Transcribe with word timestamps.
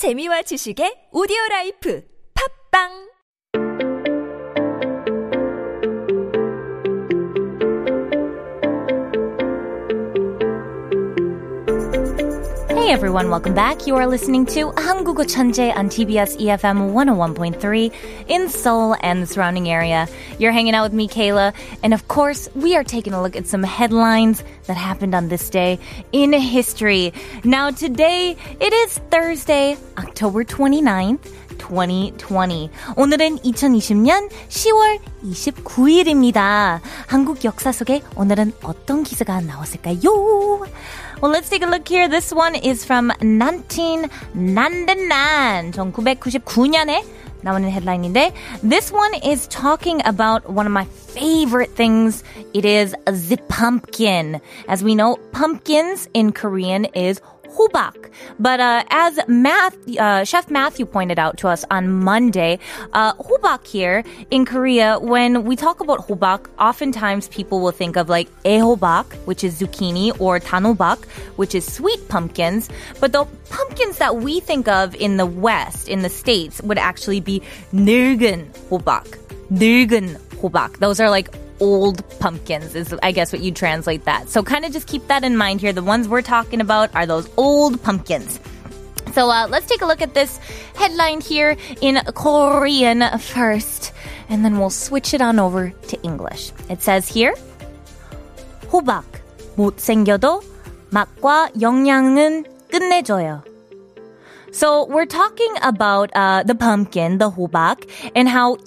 재미와 0.00 0.40
지식의 0.48 1.12
오디오 1.12 1.36
라이프. 1.50 2.00
팝빵 2.32 3.09
Hey 12.89 12.91
everyone, 12.91 13.29
welcome 13.29 13.53
back. 13.53 13.85
You 13.85 13.95
are 13.95 14.07
listening 14.07 14.47
to 14.47 14.71
한국어 14.75 15.23
천재 15.23 15.71
on 15.75 15.87
TBS 15.87 16.35
EFM 16.41 16.93
101.3 16.93 17.91
in 18.27 18.49
Seoul 18.49 18.95
and 19.01 19.21
the 19.21 19.27
surrounding 19.27 19.69
area. 19.69 20.07
You're 20.39 20.51
hanging 20.51 20.73
out 20.73 20.81
with 20.81 20.93
me, 20.93 21.07
Kayla, 21.07 21.53
and 21.83 21.93
of 21.93 22.07
course, 22.07 22.49
we 22.55 22.75
are 22.75 22.83
taking 22.83 23.13
a 23.13 23.21
look 23.21 23.35
at 23.35 23.45
some 23.45 23.61
headlines 23.61 24.43
that 24.65 24.77
happened 24.77 25.13
on 25.13 25.29
this 25.29 25.47
day 25.51 25.77
in 26.11 26.33
history. 26.33 27.13
Now, 27.43 27.69
today, 27.69 28.35
it 28.59 28.73
is 28.73 28.97
Thursday, 29.11 29.77
October 29.97 30.43
29th. 30.43 31.45
2020. 31.57 32.69
오늘은 32.95 33.39
2020년 33.39 34.29
10월 34.49 34.99
29일입니다. 35.23 36.79
한국 37.07 37.43
역사 37.43 37.71
속에 37.71 38.01
오늘은 38.15 38.53
어떤 38.63 39.03
기사가 39.03 39.41
나왔을까요? 39.41 40.65
Well, 41.21 41.31
let's 41.31 41.49
take 41.49 41.63
a 41.63 41.67
look 41.67 41.87
here. 41.87 42.07
This 42.07 42.33
one 42.33 42.55
is 42.55 42.85
from 42.85 43.09
1999. 43.19 45.71
1999년에 45.71 47.03
나오는 47.43 47.69
headline인데 47.69 48.33
this 48.63 48.91
one 48.91 49.13
is 49.23 49.47
talking 49.47 50.01
about 50.05 50.49
one 50.49 50.65
of 50.65 50.71
my 50.71 50.85
favorite 50.85 51.75
things. 51.75 52.23
It 52.53 52.65
is 52.65 52.95
the 53.05 53.37
pumpkin. 53.47 54.41
As 54.67 54.83
we 54.83 54.95
know, 54.95 55.17
pumpkins 55.31 56.09
in 56.13 56.31
Korean 56.31 56.85
is 56.95 57.21
hobak. 57.56 58.10
But 58.38 58.60
uh, 58.60 58.84
as 58.90 59.18
Math, 59.28 59.76
uh, 59.98 60.24
Chef 60.24 60.50
Matthew 60.50 60.86
pointed 60.86 61.18
out 61.18 61.36
to 61.38 61.48
us 61.48 61.64
on 61.70 61.90
Monday, 61.90 62.58
uh, 62.92 63.14
hobak 63.14 63.66
here 63.66 64.04
in 64.30 64.44
Korea, 64.44 64.98
when 64.98 65.44
we 65.44 65.56
talk 65.56 65.80
about 65.80 66.08
hobak, 66.08 66.46
oftentimes 66.58 67.28
people 67.28 67.60
will 67.60 67.72
think 67.72 67.96
of 67.96 68.08
like 68.08 68.28
ehobak, 68.44 69.06
which 69.26 69.44
is 69.44 69.60
zucchini, 69.60 70.18
or 70.20 70.40
tanobak, 70.40 71.04
which 71.36 71.54
is 71.54 71.70
sweet 71.70 72.00
pumpkins. 72.08 72.68
But 73.00 73.12
the 73.12 73.24
pumpkins 73.50 73.98
that 73.98 74.16
we 74.16 74.40
think 74.40 74.68
of 74.68 74.94
in 74.94 75.16
the 75.16 75.26
West, 75.26 75.88
in 75.88 76.02
the 76.02 76.10
States, 76.10 76.60
would 76.62 76.78
actually 76.78 77.20
be 77.20 77.42
늙은 77.72 78.46
hobak. 78.70 79.18
늙은 79.50 80.16
hobak. 80.40 80.78
Those 80.78 81.00
are 81.00 81.10
like 81.10 81.28
old 81.59 82.03
pumpkins 82.19 82.75
is 82.75 82.93
I 83.01 83.11
guess 83.11 83.31
what 83.31 83.41
you 83.41 83.51
translate 83.51 84.05
that. 84.05 84.29
So 84.29 84.43
kind 84.43 84.65
of 84.65 84.71
just 84.71 84.87
keep 84.87 85.07
that 85.07 85.23
in 85.23 85.37
mind 85.37 85.61
here. 85.61 85.73
The 85.73 85.83
ones 85.83 86.07
we're 86.07 86.21
talking 86.21 86.61
about 86.61 86.93
are 86.95 87.05
those 87.05 87.29
old 87.37 87.81
pumpkins. 87.81 88.39
So 89.13 89.29
uh, 89.29 89.47
let's 89.47 89.65
take 89.65 89.81
a 89.81 89.85
look 89.85 90.01
at 90.01 90.13
this 90.13 90.37
headline 90.75 91.21
here 91.21 91.55
in 91.79 92.01
Korean 92.15 93.03
first, 93.19 93.93
and 94.27 94.43
then 94.43 94.59
we'll 94.59 94.69
switch 94.69 95.13
it 95.13 95.21
on 95.21 95.39
over 95.39 95.69
to 95.69 96.01
English. 96.03 96.51
It 96.69 96.81
says 96.81 97.07
here, 97.07 97.33
호박 98.67 99.05
못생겨도 99.55 100.43
맛과 100.91 101.49
영양은 101.61 102.45
끝내줘요. 102.69 103.43
So 104.51 104.85
we're 104.85 105.05
talking 105.05 105.53
about 105.61 106.11
uh, 106.13 106.43
the 106.43 106.55
pumpkin, 106.55 107.17
the 107.17 107.29
호박, 107.29 107.87
and 108.15 108.27
how. 108.27 108.57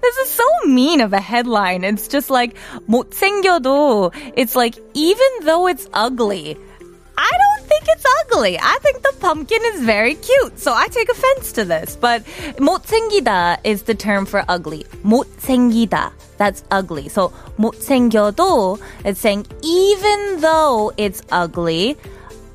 this 0.00 0.16
is 0.18 0.30
so 0.30 0.44
mean 0.66 1.00
of 1.00 1.12
a 1.12 1.20
headline. 1.20 1.84
It's 1.84 2.08
just 2.08 2.30
like 2.30 2.56
못생겨도. 2.88 4.12
It's 4.36 4.56
like 4.56 4.78
even 4.94 5.30
though 5.42 5.66
it's 5.66 5.88
ugly, 5.92 6.56
I 7.16 7.30
don't 7.30 7.68
think 7.68 7.84
it's 7.88 8.04
ugly. 8.20 8.58
I 8.58 8.78
think 8.82 9.02
the 9.02 9.12
pumpkin 9.20 9.60
is 9.74 9.82
very 9.82 10.14
cute. 10.14 10.58
So 10.58 10.72
I 10.72 10.88
take 10.88 11.08
offense 11.08 11.52
to 11.52 11.64
this. 11.64 11.96
But 11.96 12.24
못생기다 12.58 13.58
is 13.64 13.82
the 13.82 13.94
term 13.94 14.26
for 14.26 14.44
ugly. 14.48 14.84
못생기다. 15.04 16.12
That's 16.38 16.64
ugly. 16.70 17.08
So 17.08 17.32
못생겨도 17.58 18.80
it's 19.04 19.20
saying 19.20 19.46
even 19.62 20.40
though 20.40 20.92
it's 20.96 21.22
ugly, 21.30 21.96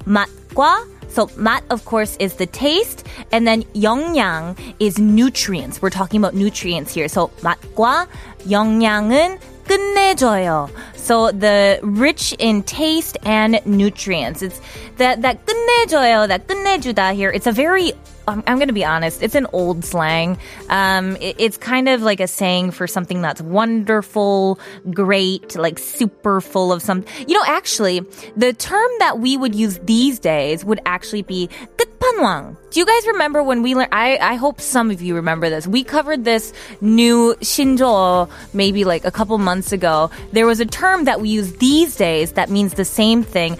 맛과 0.05 0.83
so 1.11 1.29
mat, 1.35 1.63
of 1.69 1.83
course, 1.85 2.15
is 2.19 2.35
the 2.35 2.45
taste, 2.45 3.07
and 3.31 3.47
then 3.47 3.63
영양 3.73 4.55
is 4.79 4.99
nutrients. 4.99 5.81
We're 5.81 5.89
talking 5.89 6.19
about 6.21 6.35
nutrients 6.35 6.93
here. 6.93 7.07
So 7.07 7.31
맛과 7.41 8.07
영양은 8.49 9.39
끝내줘요. 9.65 10.69
So 10.95 11.31
the 11.31 11.79
rich 11.81 12.35
in 12.39 12.63
taste 12.63 13.17
and 13.23 13.59
nutrients. 13.65 14.41
It's 14.41 14.61
that 14.97 15.21
that 15.21 15.45
끝내줘요, 15.45 16.27
that 16.27 16.47
끝내주다 16.47 17.15
here. 17.15 17.31
It's 17.31 17.47
a 17.47 17.51
very 17.51 17.93
I'm, 18.27 18.43
I'm 18.45 18.57
going 18.57 18.67
to 18.67 18.73
be 18.73 18.83
honest. 18.83 19.23
It's 19.23 19.35
an 19.35 19.47
old 19.53 19.85
slang. 19.85 20.37
Um, 20.69 21.15
it, 21.17 21.37
it's 21.39 21.57
kind 21.57 21.87
of 21.87 22.01
like 22.01 22.19
a 22.19 22.27
saying 22.27 22.71
for 22.71 22.85
something 22.85 23.21
that's 23.21 23.41
wonderful, 23.41 24.59
great, 24.91 25.55
like 25.55 25.79
super 25.79 26.41
full 26.41 26.73
of 26.73 26.81
some. 26.81 27.05
You 27.25 27.35
know, 27.35 27.43
actually, 27.47 28.01
the 28.35 28.53
term 28.53 28.91
that 28.99 29.19
we 29.19 29.37
would 29.37 29.55
use 29.55 29.79
these 29.79 30.19
days 30.19 30.65
would 30.65 30.81
actually 30.85 31.21
be 31.21 31.49
끝판왕. 31.77 32.57
Do 32.69 32.79
you 32.81 32.85
guys 32.85 33.07
remember 33.07 33.41
when 33.41 33.63
we 33.63 33.75
learned? 33.75 33.93
I, 33.93 34.17
I 34.17 34.35
hope 34.35 34.59
some 34.59 34.91
of 34.91 35.01
you 35.01 35.15
remember 35.15 35.49
this. 35.49 35.65
We 35.65 35.83
covered 35.83 36.25
this 36.25 36.51
new 36.81 37.33
신조 37.39 38.29
maybe 38.53 38.83
like 38.83 39.05
a 39.05 39.11
couple 39.11 39.37
months 39.37 39.71
ago. 39.71 40.11
There 40.33 40.45
was 40.45 40.59
a 40.59 40.65
term 40.65 41.05
that 41.05 41.21
we 41.21 41.29
use 41.29 41.53
these 41.53 41.95
days 41.95 42.33
that 42.33 42.49
means 42.49 42.73
the 42.73 42.85
same 42.85 43.23
thing. 43.23 43.57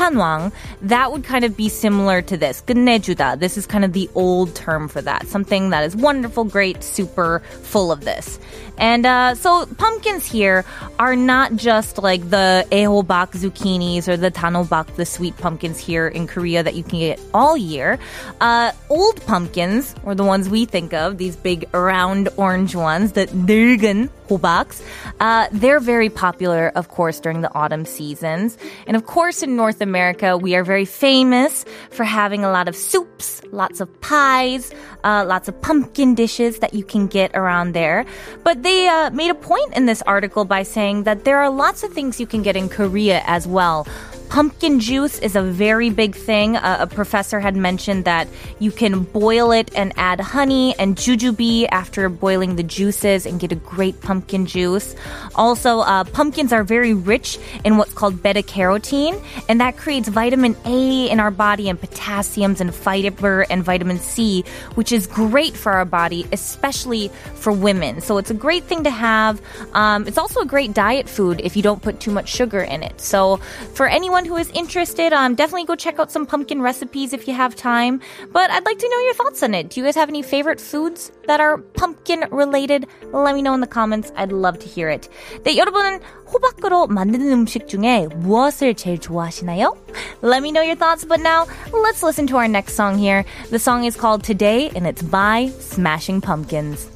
끝판왕. 0.00 0.52
That 0.82 1.12
would 1.12 1.24
kind 1.24 1.44
of 1.44 1.56
be 1.56 1.68
similar 1.68 2.22
to 2.22 2.36
this. 2.36 2.62
끝내주다. 2.66 3.38
This 3.38 3.56
is 3.56 3.66
kind 3.66 3.84
of 3.84 3.92
the 3.92 4.08
old 4.14 4.54
term 4.54 4.88
for 4.88 5.02
that. 5.02 5.26
Something 5.28 5.70
that 5.70 5.84
is 5.84 5.96
wonderful, 5.96 6.44
great, 6.44 6.82
super 6.82 7.42
full 7.62 7.92
of 7.92 8.04
this. 8.04 8.38
And 8.78 9.06
uh, 9.06 9.34
so 9.34 9.66
pumpkins 9.78 10.26
here 10.26 10.64
are 10.98 11.16
not 11.16 11.56
just 11.56 11.98
like 11.98 12.28
the 12.28 12.66
ehobak 12.70 13.32
zucchinis 13.32 14.06
or 14.06 14.16
the 14.16 14.30
tanobak, 14.30 14.96
the 14.96 15.06
sweet 15.06 15.36
pumpkins 15.38 15.78
here 15.78 16.06
in 16.06 16.26
Korea 16.26 16.62
that 16.62 16.74
you 16.74 16.82
can 16.82 16.98
get 16.98 17.20
all 17.32 17.56
year. 17.56 17.98
Uh, 18.40 18.72
old 18.90 19.24
pumpkins, 19.26 19.94
or 20.04 20.14
the 20.14 20.24
ones 20.24 20.48
we 20.48 20.66
think 20.66 20.92
of, 20.92 21.16
these 21.16 21.36
big 21.36 21.64
round 21.72 22.28
orange 22.36 22.74
ones, 22.76 23.12
the 23.12 23.26
늙은 23.28 24.10
hobaks, 24.28 24.82
uh, 25.20 25.48
they're 25.52 25.80
very 25.80 26.10
popular, 26.10 26.68
of 26.74 26.88
course, 26.88 27.18
during 27.20 27.40
the 27.40 27.52
autumn 27.54 27.86
seasons. 27.86 28.58
And 28.86 28.96
of 28.96 29.06
course, 29.06 29.42
in 29.42 29.56
North 29.56 29.80
America, 29.80 29.89
we 29.93 30.55
are 30.55 30.63
very 30.63 30.85
famous 30.85 31.65
for 31.89 32.03
having 32.03 32.43
a 32.43 32.51
lot 32.51 32.67
of 32.67 32.75
soups, 32.75 33.41
lots 33.51 33.79
of 33.79 33.87
pies, 34.01 34.71
uh, 35.03 35.25
lots 35.27 35.47
of 35.47 35.61
pumpkin 35.61 36.15
dishes 36.15 36.59
that 36.59 36.73
you 36.73 36.83
can 36.83 37.07
get 37.07 37.31
around 37.33 37.73
there. 37.73 38.05
But 38.43 38.63
they 38.63 38.87
uh, 38.87 39.09
made 39.11 39.29
a 39.31 39.35
point 39.35 39.73
in 39.75 39.85
this 39.85 40.01
article 40.03 40.45
by 40.45 40.63
saying 40.63 41.03
that 41.03 41.25
there 41.25 41.37
are 41.37 41.49
lots 41.49 41.83
of 41.83 41.93
things 41.93 42.19
you 42.19 42.27
can 42.27 42.41
get 42.41 42.55
in 42.55 42.69
Korea 42.69 43.21
as 43.25 43.47
well. 43.47 43.87
Pumpkin 44.31 44.79
juice 44.79 45.19
is 45.19 45.35
a 45.35 45.41
very 45.41 45.89
big 45.89 46.15
thing. 46.15 46.55
Uh, 46.55 46.77
a 46.79 46.87
professor 46.87 47.41
had 47.41 47.53
mentioned 47.53 48.05
that 48.05 48.29
you 48.59 48.71
can 48.71 49.03
boil 49.03 49.51
it 49.51 49.69
and 49.75 49.91
add 49.97 50.21
honey 50.21 50.73
and 50.79 50.95
jujube 50.95 51.67
after 51.69 52.07
boiling 52.07 52.55
the 52.55 52.63
juices 52.63 53.25
and 53.25 53.41
get 53.41 53.51
a 53.51 53.55
great 53.55 53.99
pumpkin 53.99 54.45
juice. 54.45 54.95
Also, 55.35 55.79
uh, 55.79 56.05
pumpkins 56.05 56.53
are 56.53 56.63
very 56.63 56.93
rich 56.93 57.39
in 57.65 57.75
what's 57.75 57.93
called 57.93 58.23
beta 58.23 58.41
carotene, 58.41 59.21
and 59.49 59.59
that 59.59 59.75
creates 59.75 60.07
vitamin 60.07 60.55
A 60.63 61.09
in 61.09 61.19
our 61.19 61.29
body 61.29 61.67
and 61.67 61.77
potassiums 61.77 62.61
and 62.61 62.73
fiber 62.73 63.41
and 63.49 63.65
vitamin 63.65 63.99
C, 63.99 64.45
which 64.75 64.93
is 64.93 65.07
great 65.07 65.57
for 65.57 65.73
our 65.73 65.83
body, 65.83 66.25
especially 66.31 67.09
for 67.35 67.51
women. 67.51 67.99
So 67.99 68.17
it's 68.17 68.31
a 68.31 68.33
great 68.33 68.63
thing 68.63 68.85
to 68.85 68.91
have. 68.91 69.41
Um, 69.73 70.07
it's 70.07 70.17
also 70.17 70.39
a 70.39 70.45
great 70.45 70.73
diet 70.73 71.09
food 71.09 71.41
if 71.43 71.57
you 71.57 71.61
don't 71.61 71.81
put 71.81 71.99
too 71.99 72.11
much 72.11 72.29
sugar 72.29 72.61
in 72.61 72.81
it. 72.81 73.01
So 73.01 73.35
for 73.73 73.87
anyone 73.87 74.20
who 74.20 74.36
is 74.36 74.50
interested, 74.50 75.12
um, 75.12 75.34
definitely 75.34 75.64
go 75.64 75.74
check 75.74 75.98
out 75.98 76.10
some 76.10 76.26
pumpkin 76.26 76.60
recipes 76.60 77.12
if 77.12 77.26
you 77.26 77.34
have 77.34 77.56
time. 77.56 78.00
But 78.32 78.50
I'd 78.50 78.64
like 78.64 78.78
to 78.78 78.88
know 78.88 79.00
your 79.00 79.14
thoughts 79.14 79.42
on 79.42 79.54
it. 79.54 79.70
Do 79.70 79.80
you 79.80 79.86
guys 79.86 79.94
have 79.94 80.08
any 80.08 80.22
favorite 80.22 80.60
foods 80.60 81.12
that 81.26 81.40
are 81.40 81.58
pumpkin 81.58 82.24
related? 82.30 82.86
Let 83.12 83.34
me 83.34 83.42
know 83.42 83.54
in 83.54 83.60
the 83.60 83.66
comments. 83.66 84.12
I'd 84.16 84.32
love 84.32 84.58
to 84.60 84.66
hear 84.66 84.88
it. 84.88 85.08
네, 85.44 85.56
여러분은 85.56 86.00
호박으로 86.32 86.88
만드는 86.88 87.32
음식 87.32 87.68
중에 87.68 88.08
무엇을 88.16 88.74
제일 88.74 88.98
좋아하시나요? 88.98 89.76
Let 90.22 90.42
me 90.42 90.52
know 90.52 90.62
your 90.62 90.76
thoughts. 90.76 91.04
But 91.04 91.20
now, 91.20 91.46
let's 91.72 92.02
listen 92.02 92.26
to 92.28 92.36
our 92.36 92.48
next 92.48 92.74
song 92.74 92.98
here. 92.98 93.24
The 93.50 93.58
song 93.58 93.84
is 93.84 93.96
called 93.96 94.24
Today, 94.24 94.70
and 94.74 94.86
it's 94.86 95.02
by 95.02 95.50
Smashing 95.58 96.20
Pumpkins. 96.20 96.89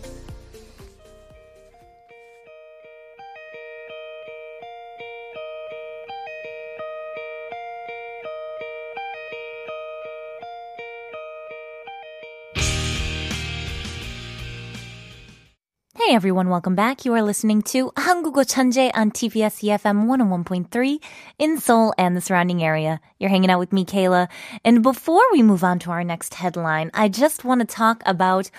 Hey 16.05 16.15
everyone, 16.15 16.49
welcome 16.49 16.75
back. 16.75 17.05
You 17.05 17.15
are 17.15 17.23
listening 17.23 17.62
to 17.73 17.91
한국어 17.97 18.44
천재 18.44 18.91
on 18.94 19.11
TBS 19.11 19.62
EFM 19.62 20.06
101.3 20.06 20.99
in 21.38 21.59
Seoul 21.59 21.93
and 21.99 22.17
the 22.17 22.21
surrounding 22.21 22.62
area. 22.62 23.00
You're 23.19 23.29
hanging 23.31 23.50
out 23.50 23.59
with 23.59 23.73
me, 23.73 23.85
Kayla. 23.85 24.29
And 24.65 24.82
before 24.82 25.23
we 25.32 25.43
move 25.43 25.65
on 25.65 25.79
to 25.81 25.91
our 25.91 26.05
next 26.05 26.35
headline, 26.35 26.91
I 26.94 27.09
just 27.09 27.44
want 27.44 27.61
to 27.61 27.67
talk 27.67 28.03
about 28.06 28.50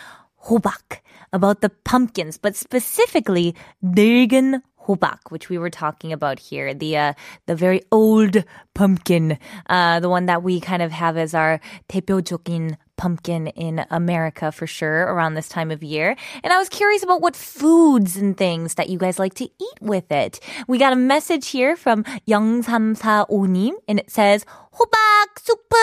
호박, 0.50 1.00
about 1.31 1.62
the 1.62 1.69
pumpkins, 1.69 2.38
but 2.38 2.56
specifically 2.56 3.56
늙은 3.83 4.62
호박, 4.88 5.19
which 5.29 5.50
we 5.50 5.57
were 5.57 5.69
talking 5.69 6.12
about 6.12 6.39
here, 6.39 6.73
the 6.73 6.97
uh, 6.97 7.13
the 7.45 7.56
very 7.56 7.81
old 7.91 8.44
pumpkin, 8.73 9.38
uh, 9.69 10.00
the 10.00 10.09
one 10.09 10.25
that 10.25 10.44
we 10.44 10.59
kind 10.59 10.81
of 10.81 10.91
have 10.91 11.18
as 11.18 11.33
our 11.33 11.59
대표적인 11.89 12.75
pumpkin 13.01 13.47
in 13.57 13.83
America 13.89 14.51
for 14.51 14.68
sure 14.68 15.09
around 15.09 15.33
this 15.33 15.50
time 15.50 15.71
of 15.71 15.81
year. 15.81 16.15
And 16.44 16.53
I 16.53 16.59
was 16.59 16.69
curious 16.69 17.01
about 17.01 17.21
what 17.21 17.35
foods 17.35 18.15
and 18.15 18.38
things 18.38 18.75
that 18.75 18.89
you 18.89 19.00
guys 19.00 19.18
like 19.18 19.33
to 19.41 19.45
eat 19.45 19.77
with 19.81 20.12
it. 20.12 20.39
We 20.68 20.77
got 20.77 20.94
a 20.94 20.95
message 20.95 21.50
here 21.50 21.75
from 21.75 22.03
0345님 22.29 23.73
and 23.88 24.00
it 24.00 24.12
says 24.12 24.45
호박 24.71 25.35
수프. 25.35 25.75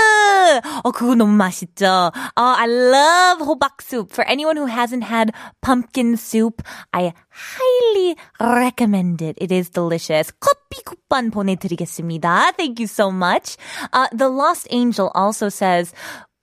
어, 0.85 0.93
그거 0.93 1.14
너무 1.14 1.37
맛있죠. 1.37 2.12
Oh, 2.37 2.55
I 2.56 2.67
love 2.67 3.40
호박 3.40 3.82
soup. 3.82 4.12
For 4.12 4.25
anyone 4.25 4.56
who 4.56 4.67
hasn't 4.67 5.05
had 5.05 5.32
pumpkin 5.61 6.17
soup, 6.17 6.62
I 6.93 7.12
highly 7.29 8.17
recommend 8.40 9.20
it. 9.23 9.37
It 9.40 9.52
is 9.52 9.70
delicious. 9.70 10.32
커피 10.40 10.82
쿠폰 10.85 11.31
보내드리겠습니다. 11.31 12.52
Thank 12.56 12.81
you 12.81 12.87
so 12.87 13.11
much. 13.11 13.56
Uh, 13.93 14.06
the 14.12 14.29
Lost 14.29 14.67
Angel 14.70 15.11
also 15.14 15.49
says, 15.49 15.93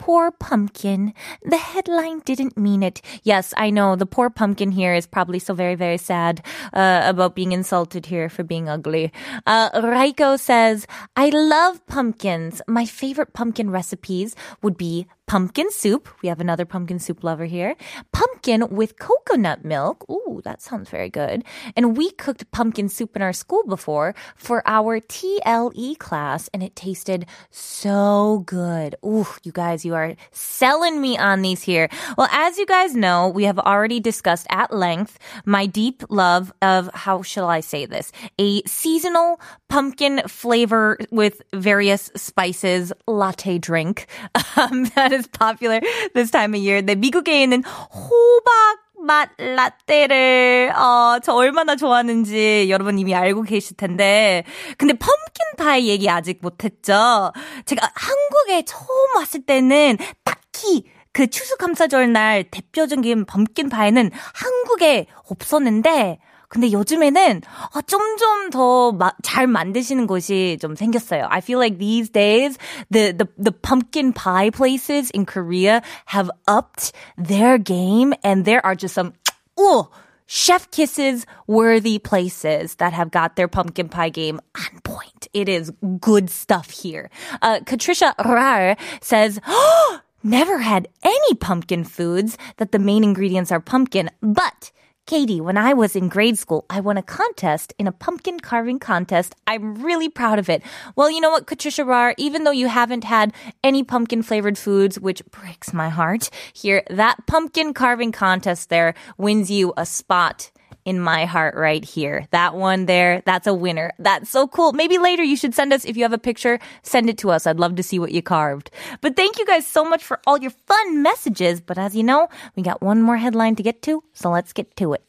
Poor 0.00 0.30
pumpkin. 0.30 1.12
The 1.44 1.58
headline 1.58 2.20
didn't 2.24 2.56
mean 2.56 2.82
it. 2.82 3.02
Yes, 3.22 3.52
I 3.58 3.68
know. 3.68 3.96
The 3.96 4.06
poor 4.06 4.30
pumpkin 4.30 4.72
here 4.72 4.94
is 4.94 5.06
probably 5.06 5.38
so 5.38 5.52
very, 5.52 5.74
very 5.74 5.98
sad 5.98 6.42
uh, 6.72 7.02
about 7.04 7.34
being 7.34 7.52
insulted 7.52 8.06
here 8.06 8.30
for 8.30 8.42
being 8.42 8.66
ugly. 8.66 9.12
Uh, 9.46 9.68
Raiko 9.74 10.36
says, 10.36 10.86
I 11.16 11.28
love 11.28 11.84
pumpkins. 11.86 12.62
My 12.66 12.86
favorite 12.86 13.34
pumpkin 13.34 13.70
recipes 13.70 14.34
would 14.62 14.78
be 14.78 15.06
pumpkin 15.30 15.70
soup. 15.70 16.08
We 16.22 16.28
have 16.28 16.40
another 16.40 16.64
pumpkin 16.64 16.98
soup 16.98 17.22
lover 17.22 17.44
here. 17.44 17.76
Pumpkin 18.10 18.66
with 18.68 18.98
coconut 18.98 19.64
milk. 19.64 20.04
Ooh, 20.10 20.40
that 20.42 20.60
sounds 20.60 20.90
very 20.90 21.08
good. 21.08 21.44
And 21.76 21.96
we 21.96 22.10
cooked 22.10 22.50
pumpkin 22.50 22.88
soup 22.88 23.14
in 23.14 23.22
our 23.22 23.32
school 23.32 23.62
before 23.62 24.16
for 24.34 24.60
our 24.66 24.98
TLE 24.98 25.96
class, 26.00 26.50
and 26.52 26.64
it 26.64 26.74
tasted 26.74 27.26
so 27.48 28.42
good. 28.44 28.96
Ooh, 29.06 29.28
you 29.44 29.52
guys, 29.52 29.84
you 29.84 29.94
are 29.94 30.16
selling 30.32 31.00
me 31.00 31.16
on 31.16 31.42
these 31.42 31.62
here. 31.62 31.88
Well, 32.18 32.28
as 32.32 32.58
you 32.58 32.66
guys 32.66 32.96
know, 32.96 33.28
we 33.28 33.44
have 33.44 33.60
already 33.60 34.00
discussed 34.00 34.48
at 34.50 34.74
length 34.74 35.16
my 35.44 35.66
deep 35.66 36.02
love 36.08 36.52
of, 36.60 36.90
how 36.92 37.22
shall 37.22 37.48
I 37.48 37.60
say 37.60 37.86
this? 37.86 38.10
A 38.40 38.62
seasonal 38.66 39.40
pumpkin 39.68 40.22
flavor 40.26 40.98
with 41.12 41.40
various 41.54 42.10
spices 42.16 42.92
latte 43.06 43.58
drink 43.58 44.08
um, 44.56 44.86
that 44.96 45.12
is 45.12 45.19
popular 45.28 45.80
this 46.14 46.30
time 46.30 46.54
of 46.54 46.62
year. 46.62 46.82
네, 46.82 46.94
미국에 46.94 47.42
있는 47.42 47.62
호박 47.64 48.90
맛 49.00 49.30
라떼를 49.38 50.72
어, 50.76 51.18
저 51.22 51.32
얼마나 51.32 51.74
좋아하는지 51.74 52.66
여러분 52.68 52.98
이미 52.98 53.14
알고 53.14 53.42
계실 53.42 53.76
텐데 53.76 54.44
근데 54.76 54.92
펌킨 54.94 55.56
파이 55.56 55.88
얘기 55.88 56.08
아직 56.10 56.38
못했죠. 56.42 57.32
제가 57.64 57.90
한국에 57.94 58.64
처음 58.66 59.16
왔을 59.16 59.42
때는 59.42 59.96
딱히 60.22 60.84
그 61.12 61.26
추수감사절 61.26 62.12
날 62.12 62.44
대표적인 62.44 63.24
펌킨 63.24 63.68
파이는 63.68 64.10
한국에 64.12 65.06
없었는데 65.28 66.18
근데 66.49 66.71
요즘에는 66.71 67.41
점점 67.87 68.49
더 68.49 68.93
잘 69.23 69.47
만드시는 69.47 70.07
곳이 70.07 70.57
좀 70.61 70.75
생겼어요. 70.75 71.27
I 71.29 71.39
feel 71.41 71.59
like 71.59 71.77
these 71.79 72.09
days 72.09 72.57
the 72.89 73.11
the 73.11 73.27
the 73.37 73.51
pumpkin 73.51 74.13
pie 74.13 74.51
places 74.51 75.09
in 75.11 75.25
Korea 75.25 75.81
have 76.05 76.29
upped 76.47 76.93
their 77.17 77.57
game 77.57 78.13
and 78.23 78.45
there 78.45 78.65
are 78.65 78.75
just 78.75 78.93
some 78.93 79.13
oh 79.57 79.89
chef 80.27 80.69
kisses 80.71 81.25
worthy 81.47 81.99
places 81.99 82.75
that 82.75 82.93
have 82.93 83.11
got 83.11 83.35
their 83.35 83.47
pumpkin 83.47 83.89
pie 83.89 84.09
game 84.09 84.39
on 84.55 84.79
point. 84.83 85.27
It 85.33 85.49
is 85.49 85.71
good 85.99 86.29
stuff 86.29 86.69
here. 86.69 87.09
Uh, 87.41 87.59
Katricia 87.59 88.13
Rar 88.23 88.75
says, 89.01 89.39
oh, 89.47 89.99
never 90.23 90.59
had 90.59 90.87
any 91.03 91.35
pumpkin 91.35 91.83
foods 91.83 92.37
that 92.57 92.71
the 92.71 92.79
main 92.79 93.03
ingredients 93.03 93.51
are 93.51 93.59
pumpkin, 93.59 94.09
but 94.21 94.71
Katie, 95.10 95.40
when 95.40 95.56
I 95.56 95.72
was 95.72 95.96
in 95.96 96.08
grade 96.08 96.38
school, 96.38 96.64
I 96.70 96.78
won 96.78 96.96
a 96.96 97.02
contest 97.02 97.74
in 97.80 97.88
a 97.88 97.90
pumpkin 97.90 98.38
carving 98.38 98.78
contest. 98.78 99.34
I'm 99.44 99.82
really 99.82 100.08
proud 100.08 100.38
of 100.38 100.48
it. 100.48 100.62
Well, 100.94 101.10
you 101.10 101.20
know 101.20 101.30
what, 101.30 101.48
Katricia 101.48 101.84
Rar, 101.84 102.14
even 102.16 102.44
though 102.44 102.52
you 102.52 102.68
haven't 102.68 103.02
had 103.02 103.34
any 103.64 103.82
pumpkin 103.82 104.22
flavored 104.22 104.56
foods, 104.56 105.00
which 105.00 105.26
breaks 105.32 105.72
my 105.72 105.88
heart, 105.88 106.30
here, 106.52 106.84
that 106.90 107.26
pumpkin 107.26 107.74
carving 107.74 108.12
contest 108.12 108.68
there 108.68 108.94
wins 109.18 109.50
you 109.50 109.74
a 109.76 109.84
spot 109.84 110.52
in 110.85 110.99
my 110.99 111.25
heart 111.25 111.55
right 111.55 111.83
here. 111.83 112.27
That 112.31 112.55
one 112.55 112.85
there, 112.85 113.21
that's 113.25 113.47
a 113.47 113.53
winner. 113.53 113.91
That's 113.97 114.29
so 114.29 114.47
cool. 114.47 114.71
Maybe 114.71 114.97
later 114.97 115.23
you 115.23 115.35
should 115.35 115.55
send 115.55 115.73
us, 115.73 115.83
if 115.83 115.97
you 115.97 116.03
have 116.03 116.13
a 116.13 116.19
picture, 116.19 116.59
send 116.83 117.09
it 117.09 117.17
to 117.19 117.31
us. 117.31 117.47
I'd 117.47 117.59
love 117.59 117.75
to 117.75 117.83
see 117.83 117.97
what 117.97 118.11
you 118.11 118.21
carved. 118.21 118.69
But 119.01 119.15
thank 119.15 119.39
you 119.39 119.45
guys 119.45 119.65
so 119.65 119.83
much 119.83 120.03
for 120.03 120.19
all 120.27 120.37
your 120.37 120.51
fun 120.67 121.01
messages. 121.01 121.59
But 121.59 121.77
as 121.77 121.95
you 121.95 122.03
know, 122.03 122.29
we 122.55 122.61
got 122.61 122.81
one 122.81 123.01
more 123.01 123.17
headline 123.17 123.55
to 123.55 123.63
get 123.63 123.81
to, 123.83 124.03
so 124.13 124.29
let's 124.29 124.53
get 124.53 124.75
to 124.77 124.93
it. 124.93 125.01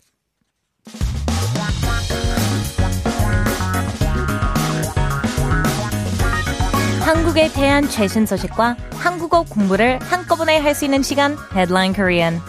한국에 7.06 7.52
대한 7.52 7.88
최신 7.88 8.26
소식과 8.26 8.76
한국어 8.90 9.44
공부를 9.44 10.00
한꺼번에 10.00 10.58
할 10.58 10.74
수 10.74 10.84
있는 10.86 11.02
시간, 11.02 11.36
Headline 11.54 11.94
Korean. 11.94 12.40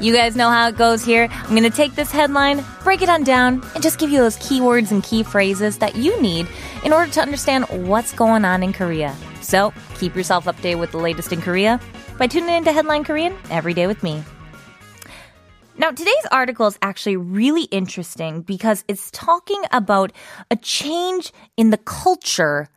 You 0.00 0.12
guys 0.14 0.36
know 0.36 0.48
how 0.48 0.68
it 0.68 0.76
goes 0.76 1.04
here. 1.04 1.28
I'm 1.28 1.50
going 1.50 1.64
to 1.64 1.70
take 1.70 1.96
this 1.96 2.12
headline, 2.12 2.64
break 2.84 3.02
it 3.02 3.08
on 3.08 3.24
down, 3.24 3.64
and 3.74 3.82
just 3.82 3.98
give 3.98 4.10
you 4.10 4.18
those 4.18 4.36
keywords 4.36 4.92
and 4.92 5.02
key 5.02 5.24
phrases 5.24 5.78
that 5.78 5.96
you 5.96 6.20
need 6.22 6.46
in 6.84 6.92
order 6.92 7.10
to 7.10 7.20
understand 7.20 7.64
what's 7.88 8.12
going 8.12 8.44
on 8.44 8.62
in 8.62 8.72
Korea. 8.72 9.16
So 9.40 9.74
keep 9.96 10.14
yourself 10.14 10.44
updated 10.44 10.78
with 10.78 10.92
the 10.92 10.98
latest 10.98 11.32
in 11.32 11.42
Korea 11.42 11.80
by 12.16 12.28
tuning 12.28 12.54
into 12.54 12.72
Headline 12.72 13.02
Korean 13.02 13.36
every 13.50 13.74
day 13.74 13.88
with 13.88 14.04
me. 14.04 14.22
Now, 15.78 15.90
today's 15.90 16.26
article 16.30 16.68
is 16.68 16.78
actually 16.80 17.16
really 17.16 17.64
interesting 17.64 18.42
because 18.42 18.84
it's 18.86 19.10
talking 19.10 19.62
about 19.72 20.12
a 20.48 20.56
change 20.56 21.32
in 21.56 21.70
the 21.70 21.76
culture 21.76 22.68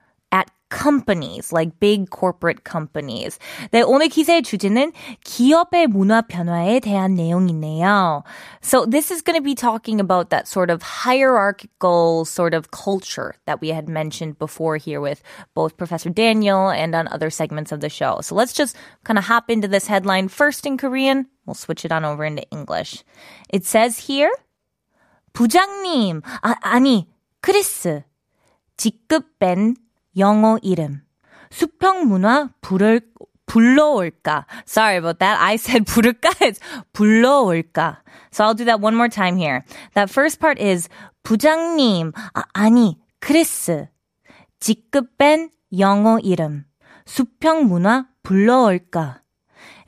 companies, 0.70 1.52
like 1.52 1.78
big 1.78 2.10
corporate 2.10 2.64
companies. 2.64 3.38
네, 3.70 3.82
오늘 3.82 4.08
기사의 4.08 4.42
주제는 4.42 4.92
기업의 5.24 5.86
문화 5.86 6.22
변화에 6.22 6.80
대한 6.80 7.14
내용이네요. 7.14 8.24
So 8.62 8.84
this 8.84 9.10
is 9.10 9.22
going 9.22 9.38
to 9.38 9.42
be 9.42 9.54
talking 9.54 10.00
about 10.00 10.30
that 10.30 10.48
sort 10.48 10.70
of 10.70 10.82
hierarchical 10.82 12.24
sort 12.24 12.52
of 12.52 12.70
culture 12.72 13.36
that 13.46 13.60
we 13.60 13.68
had 13.68 13.88
mentioned 13.88 14.38
before 14.38 14.76
here 14.76 15.00
with 15.00 15.22
both 15.54 15.76
Professor 15.76 16.10
Daniel 16.10 16.68
and 16.68 16.94
on 16.94 17.06
other 17.08 17.30
segments 17.30 17.70
of 17.70 17.80
the 17.80 17.88
show. 17.88 18.20
So 18.20 18.34
let's 18.34 18.52
just 18.52 18.76
kind 19.04 19.18
of 19.18 19.24
hop 19.24 19.50
into 19.50 19.68
this 19.68 19.86
headline 19.86 20.28
first 20.28 20.66
in 20.66 20.76
Korean. 20.76 21.26
We'll 21.46 21.54
switch 21.54 21.84
it 21.84 21.92
on 21.92 22.04
over 22.04 22.24
into 22.24 22.42
English. 22.50 23.04
It 23.48 23.64
says 23.64 23.98
here, 23.98 24.32
부장님, 25.32 26.22
아, 26.42 26.56
아니, 26.64 27.06
크리스. 27.40 28.02
직급 28.76 29.38
뺀 29.38 29.76
영어 30.17 30.57
이름. 30.61 31.01
수평 31.49 32.07
문화 32.07 32.49
부를, 32.61 33.01
불러올까. 33.45 34.45
Sorry 34.65 34.97
about 34.97 35.19
that. 35.19 35.37
I 35.39 35.55
said 35.55 35.85
부를까. 35.85 36.29
It's 36.39 36.59
불러올까. 36.93 37.97
So 38.31 38.45
I'll 38.45 38.53
do 38.53 38.65
that 38.65 38.79
one 38.79 38.95
more 38.95 39.09
time 39.09 39.35
here. 39.35 39.63
That 39.93 40.09
first 40.09 40.39
part 40.39 40.59
is 40.59 40.87
부장님, 41.23 42.13
아, 42.33 42.43
아니, 42.53 42.97
크리스. 43.19 43.87
직급 44.59 45.17
뺀 45.17 45.49
영어 45.77 46.19
이름. 46.19 46.65
수평 47.05 47.67
문화 47.67 48.07
불러올까. 48.23 49.20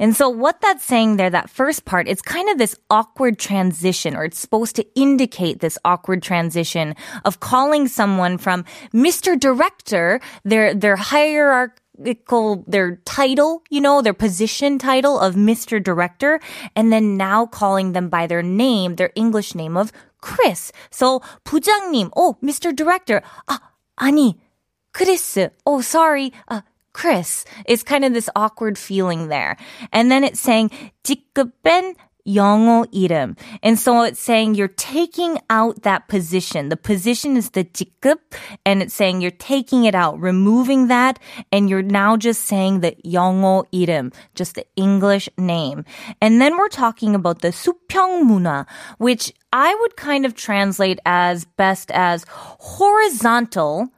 And 0.02 0.14
so 0.14 0.28
what 0.28 0.60
that's 0.60 0.84
saying 0.84 1.16
there, 1.16 1.30
that 1.30 1.50
first 1.50 1.84
part, 1.84 2.08
it's 2.08 2.22
kind 2.22 2.48
of 2.48 2.58
this 2.58 2.76
awkward 2.90 3.38
transition, 3.38 4.16
or 4.16 4.24
it's 4.24 4.38
supposed 4.38 4.76
to 4.76 4.86
indicate 4.94 5.60
this 5.60 5.78
awkward 5.84 6.22
transition 6.22 6.94
of 7.24 7.40
calling 7.40 7.88
someone 7.88 8.38
from 8.38 8.64
Mr. 8.94 9.38
Director, 9.38 10.20
their, 10.44 10.74
their 10.74 10.96
hierarchical, 10.96 12.64
their 12.66 12.96
title, 13.04 13.62
you 13.70 13.80
know, 13.80 14.02
their 14.02 14.14
position 14.14 14.78
title 14.78 15.18
of 15.18 15.34
Mr. 15.34 15.82
Director, 15.82 16.40
and 16.76 16.92
then 16.92 17.16
now 17.16 17.46
calling 17.46 17.92
them 17.92 18.08
by 18.08 18.26
their 18.26 18.42
name, 18.42 18.96
their 18.96 19.10
English 19.14 19.54
name 19.54 19.76
of 19.76 19.92
Chris. 20.20 20.72
So, 20.90 21.20
부장님, 21.44 22.10
oh, 22.16 22.36
Mr. 22.42 22.74
Director, 22.74 23.22
ah, 23.48 23.60
아니, 23.98 24.38
크리스, 24.92 25.50
oh, 25.66 25.80
sorry, 25.80 26.32
uh, 26.48 26.62
Chris. 26.92 27.44
It's 27.66 27.82
kind 27.82 28.04
of 28.04 28.12
this 28.12 28.28
awkward 28.34 28.76
feeling 28.76 29.28
there. 29.28 29.56
And 29.92 30.10
then 30.10 30.24
it's 30.24 30.40
saying 30.40 30.70
직급 31.04 31.52
뺀 31.62 31.94
영어 32.26 32.84
이름. 32.92 33.36
And 33.62 33.78
so 33.78 34.02
it's 34.02 34.20
saying 34.20 34.54
you're 34.54 34.68
taking 34.68 35.38
out 35.48 35.82
that 35.82 36.08
position. 36.08 36.68
The 36.68 36.76
position 36.76 37.36
is 37.36 37.50
the 37.50 37.64
직급 37.64 38.18
and 38.66 38.82
it's 38.82 38.94
saying 38.94 39.20
you're 39.20 39.30
taking 39.30 39.84
it 39.84 39.94
out, 39.94 40.20
removing 40.20 40.88
that 40.88 41.18
and 41.50 41.70
you're 41.70 41.82
now 41.82 42.16
just 42.16 42.44
saying 42.44 42.80
the 42.80 42.96
영어 43.04 43.64
이름, 43.72 44.12
just 44.34 44.54
the 44.54 44.66
English 44.76 45.28
name. 45.38 45.84
And 46.20 46.40
then 46.40 46.56
we're 46.56 46.68
talking 46.68 47.14
about 47.14 47.40
the 47.40 47.48
수평 47.48 48.24
문화, 48.24 48.66
which 48.98 49.32
I 49.52 49.74
would 49.80 49.96
kind 49.96 50.26
of 50.26 50.34
translate 50.34 50.98
as 51.06 51.44
best 51.44 51.90
as 51.92 52.24
horizontal 52.28 53.88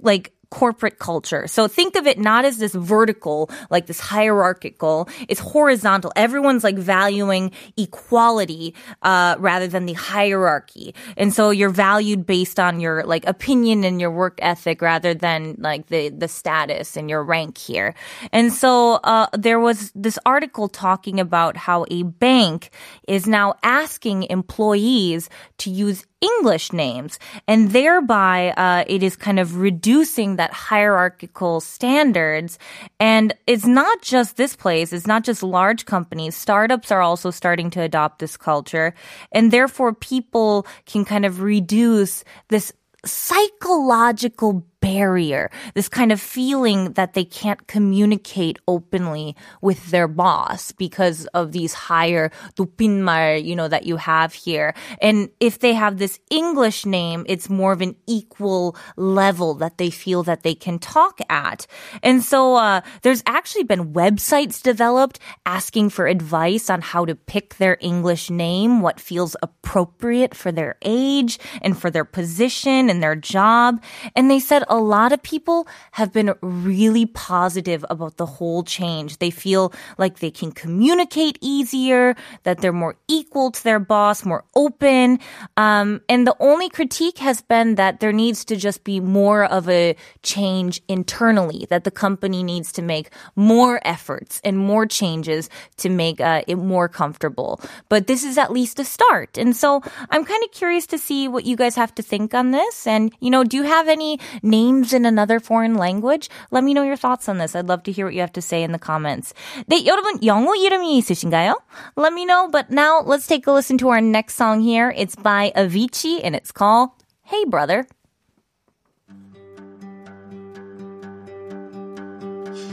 like 0.00 0.32
corporate 0.53 0.99
culture. 0.99 1.47
So 1.47 1.67
think 1.67 1.95
of 1.95 2.05
it 2.05 2.19
not 2.19 2.45
as 2.45 2.59
this 2.59 2.75
vertical, 2.75 3.49
like 3.71 3.87
this 3.87 3.99
hierarchical. 3.99 5.09
It's 5.27 5.39
horizontal. 5.39 6.13
Everyone's 6.15 6.63
like 6.63 6.77
valuing 6.77 7.51
equality, 7.75 8.75
uh, 9.01 9.35
rather 9.39 9.67
than 9.67 9.87
the 9.87 9.93
hierarchy. 9.93 10.93
And 11.17 11.33
so 11.33 11.49
you're 11.49 11.71
valued 11.71 12.27
based 12.27 12.59
on 12.59 12.79
your 12.79 13.03
like 13.03 13.25
opinion 13.25 13.83
and 13.83 13.99
your 13.99 14.11
work 14.11 14.37
ethic 14.43 14.83
rather 14.83 15.15
than 15.15 15.55
like 15.57 15.87
the, 15.87 16.09
the 16.09 16.27
status 16.27 16.95
and 16.95 17.09
your 17.09 17.23
rank 17.23 17.57
here. 17.57 17.95
And 18.31 18.53
so, 18.53 18.99
uh, 19.03 19.25
there 19.33 19.59
was 19.59 19.91
this 19.95 20.19
article 20.23 20.67
talking 20.67 21.19
about 21.19 21.57
how 21.57 21.85
a 21.89 22.03
bank 22.03 22.69
is 23.07 23.25
now 23.25 23.55
asking 23.63 24.29
employees 24.29 25.31
to 25.57 25.71
use 25.71 26.05
English 26.23 26.71
names, 26.71 27.19
and 27.47 27.71
thereby 27.71 28.53
uh, 28.55 28.85
it 28.87 29.03
is 29.03 29.15
kind 29.15 29.39
of 29.39 29.57
reducing 29.57 30.37
that 30.43 30.51
hierarchical 30.51 31.61
standards. 31.61 32.59
And 32.99 33.33
it's 33.47 33.65
not 33.65 34.01
just 34.01 34.35
this 34.35 34.55
place; 34.55 34.91
it's 34.91 35.07
not 35.07 35.23
just 35.23 35.41
large 35.41 35.85
companies. 35.85 36.35
Startups 36.35 36.91
are 36.91 37.01
also 37.01 37.31
starting 37.31 37.69
to 37.71 37.81
adopt 37.81 38.19
this 38.19 38.35
culture, 38.35 38.93
and 39.31 39.51
therefore 39.51 39.93
people 39.93 40.67
can 40.85 41.05
kind 41.05 41.25
of 41.25 41.41
reduce 41.41 42.25
this 42.49 42.73
psychological 43.05 44.65
barrier, 44.83 45.49
this 45.75 45.87
kind 45.87 46.11
of 46.11 46.19
feeling 46.19 46.91
that 46.93 47.13
they 47.13 47.23
can't 47.23 47.67
communicate 47.67 48.59
openly 48.67 49.33
with 49.61 49.91
their 49.91 50.09
boss 50.09 50.73
because 50.73 51.25
of 51.27 51.53
these 51.53 51.73
higher 51.73 52.29
tupinmar, 52.57 53.41
you 53.41 53.55
know, 53.55 53.69
that 53.69 53.85
you 53.85 53.95
have 53.95 54.33
here. 54.33 54.75
And 55.01 55.29
if 55.39 55.59
they 55.59 55.73
have 55.73 55.97
this 55.97 56.19
English 56.29 56.85
name, 56.85 57.23
it's 57.29 57.49
more 57.49 57.71
of 57.71 57.79
an 57.79 57.95
equal 58.07 58.75
level 58.97 59.53
that 59.55 59.77
they 59.77 59.89
feel 59.89 60.21
that 60.23 60.43
they 60.43 60.53
can 60.53 60.79
talk 60.79 61.19
at. 61.29 61.65
And 62.03 62.21
so 62.21 62.55
uh, 62.55 62.81
there's 63.03 63.23
actually 63.25 63.63
been 63.63 63.93
websites 63.93 64.61
developed 64.61 65.17
asking 65.45 65.91
for 65.91 66.07
advice 66.07 66.69
on 66.69 66.81
how 66.81 67.05
to 67.05 67.15
pick 67.15 67.55
their 67.55 67.77
English 67.79 68.29
name, 68.29 68.81
what 68.81 68.99
feels 68.99 69.37
appropriate 69.41 70.35
for 70.35 70.51
their 70.51 70.75
age 70.81 71.39
and 71.61 71.77
for 71.79 71.89
their 71.89 72.03
position 72.03 72.89
and 72.89 73.01
their 73.01 73.15
job. 73.15 73.81
And 74.13 74.29
they 74.29 74.41
said 74.41 74.65
a 74.73 74.81
lot 74.81 75.13
of 75.13 75.21
people 75.21 75.67
have 75.91 76.11
been 76.11 76.33
really 76.41 77.05
positive 77.05 77.85
about 77.91 78.17
the 78.17 78.25
whole 78.25 78.63
change. 78.63 79.19
They 79.19 79.29
feel 79.29 79.71
like 79.99 80.17
they 80.17 80.31
can 80.31 80.51
communicate 80.51 81.37
easier, 81.41 82.15
that 82.41 82.57
they're 82.59 82.73
more 82.73 82.95
equal 83.07 83.51
to 83.51 83.63
their 83.63 83.79
boss, 83.79 84.25
more 84.25 84.43
open. 84.55 85.19
Um, 85.57 86.01
and 86.09 86.25
the 86.25 86.35
only 86.39 86.69
critique 86.69 87.19
has 87.19 87.43
been 87.43 87.75
that 87.75 87.99
there 87.99 88.11
needs 88.11 88.43
to 88.45 88.55
just 88.55 88.83
be 88.83 88.99
more 88.99 89.45
of 89.45 89.69
a 89.69 89.95
change 90.23 90.81
internally, 90.87 91.67
that 91.69 91.83
the 91.83 91.91
company 91.91 92.41
needs 92.41 92.71
to 92.71 92.81
make 92.81 93.11
more 93.35 93.79
efforts 93.85 94.41
and 94.43 94.57
more 94.57 94.87
changes 94.87 95.51
to 95.77 95.89
make 95.89 96.19
uh, 96.19 96.41
it 96.47 96.55
more 96.55 96.89
comfortable. 96.89 97.61
But 97.89 98.07
this 98.07 98.23
is 98.23 98.39
at 98.39 98.51
least 98.51 98.79
a 98.79 98.85
start. 98.85 99.37
And 99.37 99.55
so 99.55 99.83
I'm 100.09 100.25
kind 100.25 100.43
of 100.43 100.51
curious 100.51 100.87
to 100.87 100.97
see 100.97 101.27
what 101.27 101.45
you 101.45 101.55
guys 101.55 101.75
have 101.75 101.93
to 101.95 102.01
think 102.01 102.33
on 102.33 102.49
this. 102.49 102.87
And, 102.87 103.13
you 103.19 103.29
know, 103.29 103.43
do 103.43 103.55
you 103.57 103.63
have 103.63 103.87
any 103.87 104.17
names 104.62 104.92
in 104.92 105.04
another 105.04 105.40
foreign 105.40 105.74
language? 105.74 106.28
Let 106.50 106.64
me 106.64 106.74
know 106.74 106.82
your 106.82 106.96
thoughts 106.96 107.28
on 107.28 107.38
this. 107.38 107.54
I'd 107.54 107.68
love 107.68 107.82
to 107.84 107.92
hear 107.92 108.06
what 108.06 108.14
you 108.14 108.20
have 108.20 108.32
to 108.32 108.42
say 108.42 108.62
in 108.62 108.72
the 108.72 108.78
comments. 108.78 109.34
네, 109.70 109.84
여러분 109.86 110.22
영어 110.22 110.54
이름이 110.54 110.98
있으신가요? 110.98 111.56
Let 111.96 112.12
me 112.12 112.24
know. 112.24 112.48
But 112.48 112.70
now 112.70 113.02
let's 113.04 113.26
take 113.26 113.46
a 113.46 113.52
listen 113.52 113.78
to 113.78 113.88
our 113.90 114.00
next 114.00 114.36
song 114.36 114.60
here. 114.60 114.92
It's 114.96 115.16
by 115.16 115.52
Avicii 115.56 116.20
and 116.22 116.34
it's 116.34 116.52
called 116.52 116.90
Hey 117.22 117.44
Brother. 117.44 117.86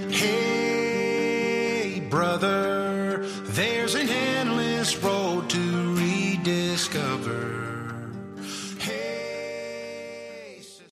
Hey, 0.09 1.99
brother, 2.09 3.25
there's 3.51 3.95
an 3.95 4.07
endless 4.07 4.95
road 5.03 5.49
to 5.49 5.95
rediscover. 5.95 7.58